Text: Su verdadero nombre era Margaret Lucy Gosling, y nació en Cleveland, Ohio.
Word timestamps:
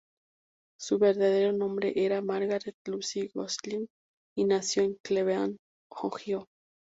Su 0.79 0.97
verdadero 0.97 1.53
nombre 1.53 1.93
era 1.95 2.23
Margaret 2.23 2.75
Lucy 2.87 3.29
Gosling, 3.35 3.87
y 4.35 4.45
nació 4.45 4.81
en 4.81 4.97
Cleveland, 5.03 5.57
Ohio. 5.91 6.47